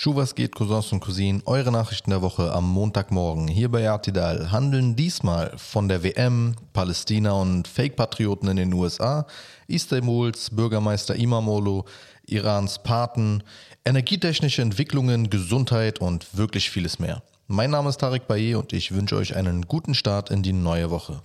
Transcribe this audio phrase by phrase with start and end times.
[0.00, 1.42] Schuh, was geht, Cousins und Cousinen?
[1.44, 7.32] Eure Nachrichten der Woche am Montagmorgen hier bei Artidal handeln diesmal von der WM, Palästina
[7.32, 9.26] und Fake-Patrioten in den USA,
[9.66, 11.84] Istanbuls Bürgermeister Imamolo,
[12.26, 13.42] Irans Paten,
[13.84, 17.20] energietechnische Entwicklungen, Gesundheit und wirklich vieles mehr.
[17.48, 20.92] Mein Name ist Tarek Baye und ich wünsche euch einen guten Start in die neue
[20.92, 21.20] Woche.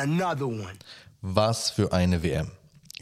[1.21, 2.49] Was für eine WM.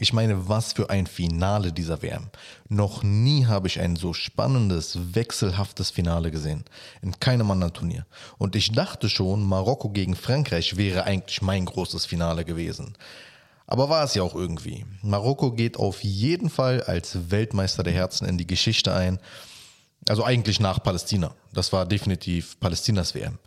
[0.02, 2.26] Ich meine, was für ein Finale dieser WM.
[2.68, 6.64] Noch nie habe ich ein so spannendes, wechselhaftes Finale gesehen.
[7.02, 8.04] In keinem anderen Turnier.
[8.36, 12.94] Und ich dachte schon, Marokko gegen Frankreich wäre eigentlich mein großes Finale gewesen.
[13.68, 14.84] Aber war es ja auch irgendwie.
[15.02, 19.20] Marokko geht auf jeden Fall als Weltmeister der Herzen in die Geschichte ein.
[20.08, 21.32] Also eigentlich nach Palästina.
[21.52, 23.38] Das war definitiv Palästinas WM.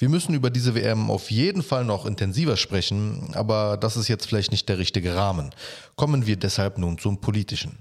[0.00, 4.26] Wir müssen über diese WM auf jeden Fall noch intensiver sprechen, aber das ist jetzt
[4.26, 5.50] vielleicht nicht der richtige Rahmen.
[5.96, 7.76] Kommen wir deshalb nun zum Politischen.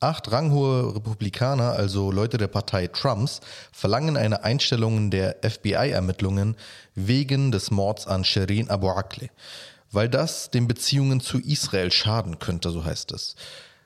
[0.00, 3.40] Acht ranghohe Republikaner, also Leute der Partei Trumps,
[3.72, 6.56] verlangen eine Einstellung der FBI-Ermittlungen
[6.94, 9.30] wegen des Mords an Shirin Abu Akleh,
[9.90, 13.34] weil das den Beziehungen zu Israel schaden könnte, so heißt es.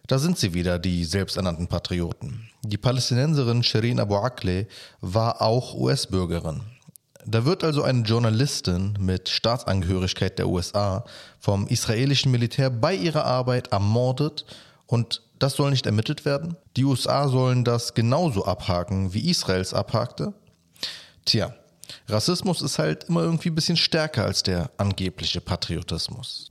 [0.08, 2.48] Da sind sie wieder, die selbsternannten Patrioten.
[2.62, 4.66] Die Palästinenserin Shirin Abu Akleh
[5.00, 6.62] war auch US-Bürgerin.
[7.24, 11.04] Da wird also eine Journalistin mit Staatsangehörigkeit der USA
[11.38, 14.44] vom israelischen Militär bei ihrer Arbeit ermordet
[14.86, 16.56] und das soll nicht ermittelt werden?
[16.76, 20.32] Die USA sollen das genauso abhaken, wie Israels abhakte?
[21.24, 21.54] Tja,
[22.08, 26.48] Rassismus ist halt immer irgendwie ein bisschen stärker als der angebliche Patriotismus.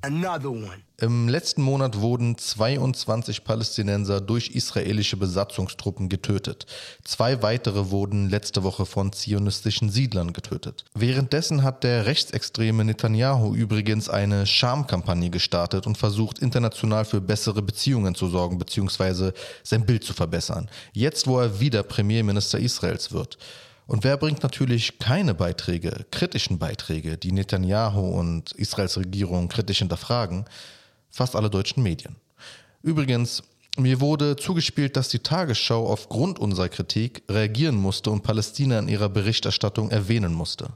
[1.02, 6.68] Im letzten Monat wurden 22 Palästinenser durch israelische Besatzungstruppen getötet.
[7.04, 10.86] Zwei weitere wurden letzte Woche von zionistischen Siedlern getötet.
[10.94, 18.14] Währenddessen hat der rechtsextreme Netanyahu übrigens eine Schamkampagne gestartet und versucht international für bessere Beziehungen
[18.14, 19.32] zu sorgen bzw.
[19.64, 20.70] sein Bild zu verbessern.
[20.94, 23.40] Jetzt, wo er wieder Premierminister Israels wird.
[23.88, 30.46] Und wer bringt natürlich keine Beiträge, kritischen Beiträge, die Netanyahu und Israels Regierung kritisch hinterfragen?
[31.10, 32.16] Fast alle deutschen Medien.
[32.84, 33.44] Übrigens,
[33.78, 39.10] mir wurde zugespielt, dass die Tagesschau aufgrund unserer Kritik reagieren musste und Palästina in ihrer
[39.10, 40.70] Berichterstattung erwähnen musste.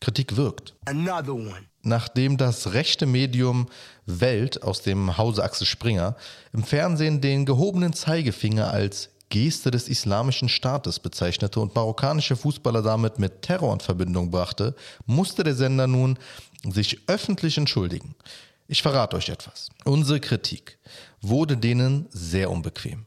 [0.00, 0.74] Kritik wirkt.
[1.82, 3.66] Nachdem das rechte Medium
[4.06, 6.16] Welt aus dem Hause Axel Springer
[6.52, 13.18] im Fernsehen den gehobenen Zeigefinger als Geste des Islamischen Staates bezeichnete und marokkanische Fußballer damit
[13.18, 14.74] mit Terror in Verbindung brachte,
[15.06, 16.18] musste der Sender nun
[16.64, 18.14] sich öffentlich entschuldigen.
[18.66, 19.70] Ich verrate euch etwas.
[19.84, 20.78] Unsere Kritik
[21.20, 23.06] wurde denen sehr unbequem.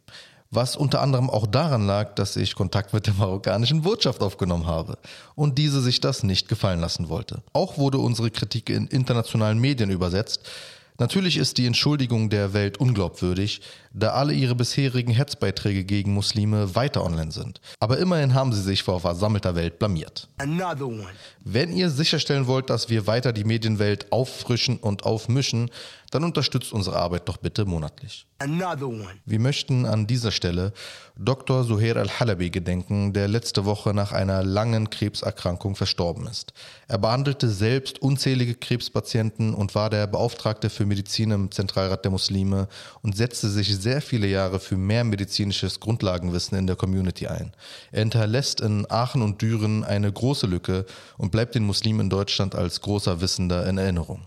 [0.49, 4.97] Was unter anderem auch daran lag, dass ich Kontakt mit der marokkanischen Wirtschaft aufgenommen habe
[5.33, 7.41] und diese sich das nicht gefallen lassen wollte.
[7.53, 10.41] Auch wurde unsere Kritik in internationalen Medien übersetzt,
[11.01, 17.03] Natürlich ist die Entschuldigung der Welt unglaubwürdig, da alle ihre bisherigen Hetzbeiträge gegen Muslime weiter
[17.03, 17.59] online sind.
[17.79, 20.29] Aber immerhin haben sie sich vor versammelter Welt blamiert.
[21.43, 25.71] Wenn ihr sicherstellen wollt, dass wir weiter die Medienwelt auffrischen und aufmischen,
[26.11, 28.27] dann unterstützt unsere Arbeit doch bitte monatlich.
[29.25, 30.73] Wir möchten an dieser Stelle
[31.17, 31.63] Dr.
[31.63, 36.53] Suhair al-Halabi gedenken, der letzte Woche nach einer langen Krebserkrankung verstorben ist.
[36.87, 42.67] Er behandelte selbst unzählige Krebspatienten und war der Beauftragte für Medizin im Zentralrat der Muslime
[43.01, 47.53] und setzte sich sehr viele Jahre für mehr medizinisches Grundlagenwissen in der Community ein.
[47.91, 50.85] Er hinterlässt in Aachen und Düren eine große Lücke
[51.17, 54.21] und bleibt den Muslimen in Deutschland als großer Wissender in Erinnerung.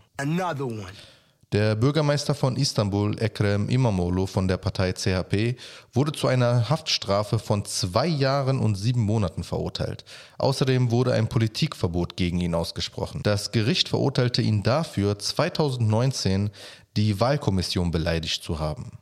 [1.55, 5.55] Der Bürgermeister von Istanbul, Ekrem Imamoglu von der Partei CHP,
[5.93, 10.05] wurde zu einer Haftstrafe von zwei Jahren und sieben Monaten verurteilt.
[10.37, 13.21] Außerdem wurde ein Politikverbot gegen ihn ausgesprochen.
[13.23, 16.51] Das Gericht verurteilte ihn dafür, 2019
[16.97, 18.99] die Wahlkommission beleidigt zu haben.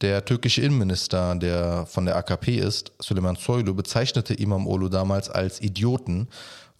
[0.00, 6.26] Der türkische Innenminister, der von der AKP ist, Süleyman Soylu, bezeichnete Imamoglu damals als Idioten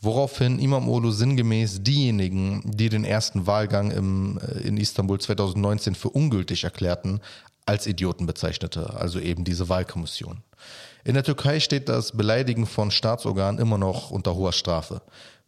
[0.05, 6.11] Woraufhin Imam Olu sinngemäß diejenigen, die den ersten Wahlgang im, äh, in Istanbul 2019 für
[6.11, 7.21] ungültig erklärten,
[7.67, 10.43] als Idioten bezeichnete, also eben diese Wahlkommission.
[11.05, 15.03] In der Türkei steht das Beleidigen von Staatsorganen immer noch unter hoher Strafe.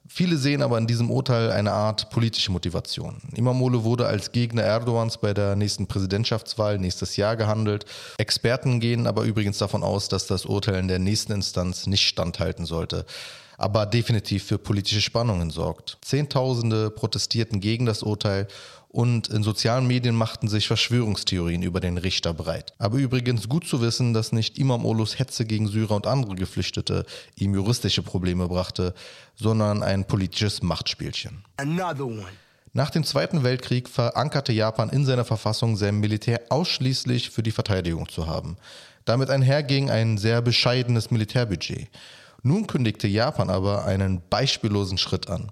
[0.07, 3.23] Viele sehen aber in diesem Urteil eine Art politische Motivation.
[3.35, 7.87] Imamoglu wurde als Gegner Erdogans bei der nächsten Präsidentschaftswahl nächstes Jahr gehandelt.
[8.19, 12.67] Experten gehen aber übrigens davon aus, dass das Urteil in der nächsten Instanz nicht standhalten
[12.67, 13.07] sollte
[13.59, 15.99] aber definitiv für politische Spannungen sorgt.
[16.03, 18.49] Zehntausende protestierten gegen das Urteil
[18.95, 22.73] und in sozialen Medien machten sich Verschwörungstheorien über den Richter breit.
[22.79, 27.05] Aber übrigens gut zu wissen, dass nicht Imam Olus Hetze gegen Syrer und andere Geflüchtete
[27.35, 28.95] ihm juristische Probleme brachte,
[29.35, 31.45] sondern ein politisches Machtspielchen.
[32.73, 38.09] Nach dem Zweiten Weltkrieg verankerte Japan in seiner Verfassung, sein Militär ausschließlich für die Verteidigung
[38.09, 38.57] zu haben.
[39.05, 41.89] Damit einherging ein sehr bescheidenes Militärbudget.
[42.47, 45.51] Nun kündigte Japan aber einen beispiellosen Schritt an.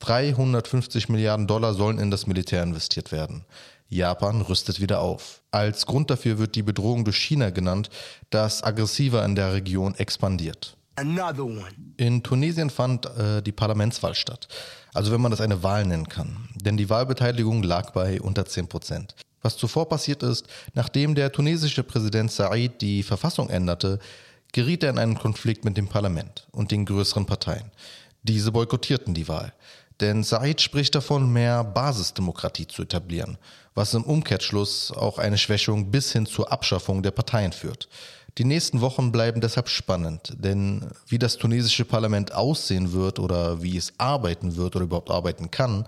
[0.00, 3.46] 350 Milliarden Dollar sollen in das Militär investiert werden.
[3.88, 5.40] Japan rüstet wieder auf.
[5.50, 7.88] Als Grund dafür wird die Bedrohung durch China genannt,
[8.28, 10.76] das aggressiver in der Region expandiert.
[11.96, 14.46] In Tunesien fand äh, die Parlamentswahl statt.
[14.92, 16.50] Also wenn man das eine Wahl nennen kann.
[16.56, 19.14] Denn die Wahlbeteiligung lag bei unter 10 Prozent.
[19.40, 23.98] Was zuvor passiert ist, nachdem der tunesische Präsident Said die Verfassung änderte,
[24.54, 27.70] geriet er in einen Konflikt mit dem Parlament und den größeren Parteien.
[28.22, 29.52] Diese boykottierten die Wahl.
[30.00, 33.36] Denn Said spricht davon, mehr Basisdemokratie zu etablieren,
[33.74, 37.88] was im Umkehrschluss auch eine Schwächung bis hin zur Abschaffung der Parteien führt.
[38.38, 43.76] Die nächsten Wochen bleiben deshalb spannend, denn wie das tunesische Parlament aussehen wird oder wie
[43.76, 45.86] es arbeiten wird oder überhaupt arbeiten kann,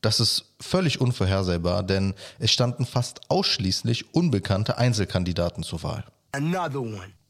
[0.00, 6.04] das ist völlig unvorhersehbar, denn es standen fast ausschließlich unbekannte Einzelkandidaten zur Wahl.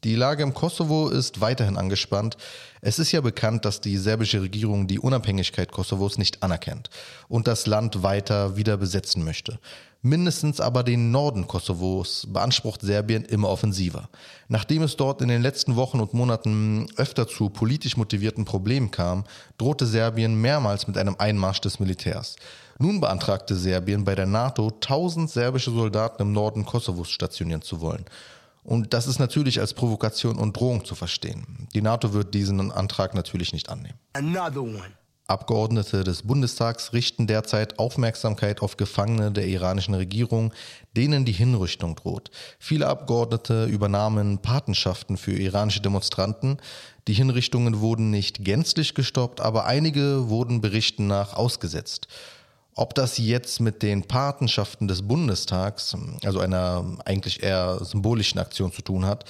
[0.03, 2.37] Die Lage im Kosovo ist weiterhin angespannt.
[2.81, 6.89] Es ist ja bekannt, dass die serbische Regierung die Unabhängigkeit Kosovos nicht anerkennt
[7.27, 9.59] und das Land weiter wieder besetzen möchte.
[10.01, 14.09] Mindestens aber den Norden Kosovos beansprucht Serbien immer offensiver.
[14.47, 19.23] Nachdem es dort in den letzten Wochen und Monaten öfter zu politisch motivierten Problemen kam,
[19.57, 22.35] drohte Serbien mehrmals mit einem Einmarsch des Militärs.
[22.77, 28.05] Nun beantragte Serbien bei der NATO 1000 serbische Soldaten im Norden Kosovos stationieren zu wollen.
[28.67, 31.69] Und das ist natürlich als Provokation und Drohung zu verstehen.
[31.73, 33.97] Die NATO wird diesen Antrag natürlich nicht annehmen.
[35.25, 40.53] Abgeordnete des Bundestags richten derzeit Aufmerksamkeit auf Gefangene der iranischen Regierung,
[40.97, 42.29] denen die Hinrichtung droht.
[42.59, 46.57] Viele Abgeordnete übernahmen Patenschaften für iranische Demonstranten.
[47.07, 52.09] Die Hinrichtungen wurden nicht gänzlich gestoppt, aber einige wurden Berichten nach ausgesetzt.
[52.79, 58.83] Ob das jetzt mit den Patenschaften des Bundestags, also einer eigentlich eher symbolischen Aktion zu
[58.83, 59.25] tun hat,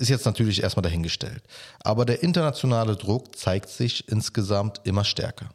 [0.00, 1.42] ist jetzt natürlich erstmal dahingestellt.
[1.80, 5.50] Aber der internationale Druck zeigt sich insgesamt immer stärker.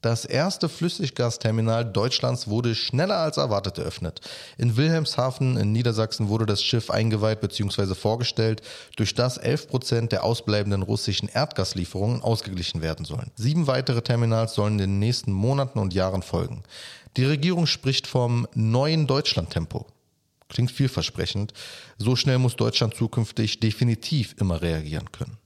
[0.00, 4.20] Das erste Flüssiggasterminal Deutschlands wurde schneller als erwartet eröffnet.
[4.56, 7.94] In Wilhelmshaven in Niedersachsen wurde das Schiff eingeweiht bzw.
[7.94, 8.62] vorgestellt,
[8.96, 13.32] durch das 11 Prozent der ausbleibenden russischen Erdgaslieferungen ausgeglichen werden sollen.
[13.34, 16.62] Sieben weitere Terminals sollen in den nächsten Monaten und Jahren folgen.
[17.16, 19.86] Die Regierung spricht vom neuen Deutschlandtempo.
[20.48, 21.52] Klingt vielversprechend.
[21.98, 25.36] So schnell muss Deutschland zukünftig definitiv immer reagieren können.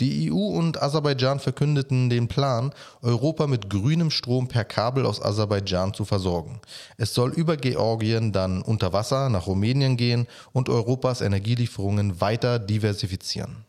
[0.00, 2.72] Die EU und Aserbaidschan verkündeten den Plan,
[3.02, 6.60] Europa mit grünem Strom per Kabel aus Aserbaidschan zu versorgen.
[6.96, 13.64] Es soll über Georgien dann unter Wasser nach Rumänien gehen und Europas Energielieferungen weiter diversifizieren.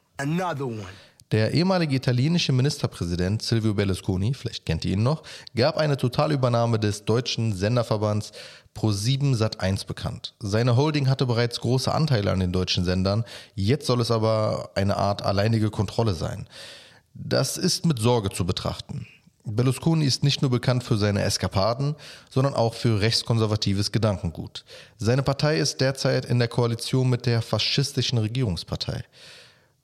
[1.34, 5.24] Der ehemalige italienische Ministerpräsident Silvio Berlusconi, vielleicht kennt ihr ihn noch,
[5.58, 8.32] gab eine Totalübernahme des deutschen Senderverbands
[8.74, 10.36] Pro7 Sat1 bekannt.
[10.40, 13.26] Seine Holding hatte bereits große Anteile an den deutschen Sendern,
[13.56, 16.48] jetzt soll es aber eine Art alleinige Kontrolle sein.
[17.14, 19.06] Das ist mit Sorge zu betrachten.
[19.44, 21.96] Berlusconi ist nicht nur bekannt für seine Eskapaden,
[22.30, 24.64] sondern auch für rechtskonservatives Gedankengut.
[24.98, 29.04] Seine Partei ist derzeit in der Koalition mit der faschistischen Regierungspartei.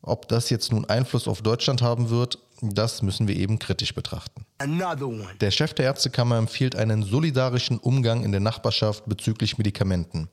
[0.04, 2.38] Ob das jetzt nun Einfluss auf Deutschland haben wird,
[2.72, 4.46] das müssen wir eben kritisch betrachten.
[5.42, 10.30] Der Chef der Ärztekammer empfiehlt einen solidarischen Umgang in der Nachbarschaft bezüglich Medikamenten.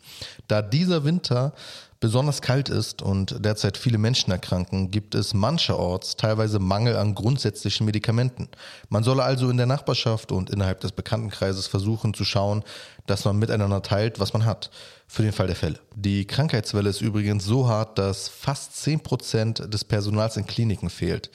[0.47, 1.53] Da dieser Winter
[2.01, 7.85] besonders kalt ist und derzeit viele Menschen erkranken, gibt es mancherorts teilweise Mangel an grundsätzlichen
[7.85, 8.49] Medikamenten.
[8.89, 12.65] Man solle also in der Nachbarschaft und innerhalb des Bekanntenkreises versuchen zu schauen,
[13.07, 14.71] dass man miteinander teilt, was man hat,
[15.07, 15.79] für den Fall der Fälle.
[15.95, 21.31] Die Krankheitswelle ist übrigens so hart, dass fast 10% des Personals in Kliniken fehlt.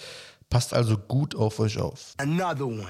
[0.49, 2.13] Passt also gut auf euch auf.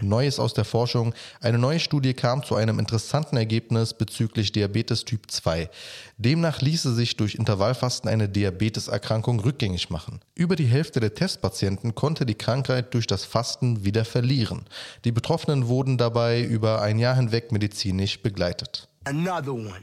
[0.02, 1.14] Neues aus der Forschung.
[1.42, 5.70] Eine neue Studie kam zu einem interessanten Ergebnis bezüglich Diabetes Typ 2.
[6.18, 10.20] Demnach ließe sich durch Intervallfasten eine Diabeteserkrankung rückgängig machen.
[10.36, 14.66] Über die Hälfte der Testpatienten konnte die Krankheit durch das Fasten wieder verlieren.
[15.06, 18.90] Die Betroffenen wurden dabei über ein Jahr hinweg medizinisch begleitet.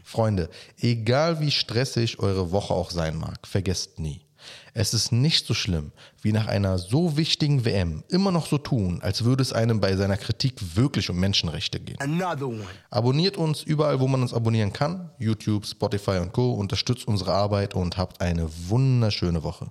[0.02, 4.20] Freunde, egal wie stressig eure Woche auch sein mag, vergesst nie.
[4.74, 9.00] Es ist nicht so schlimm, wie nach einer so wichtigen WM immer noch so tun,
[9.02, 11.96] als würde es einem bei seiner Kritik wirklich um Menschenrechte gehen.
[12.90, 15.10] Abonniert uns überall, wo man uns abonnieren kann.
[15.18, 16.52] YouTube, Spotify und Co.
[16.52, 19.68] Unterstützt unsere Arbeit und habt eine wunderschöne Woche.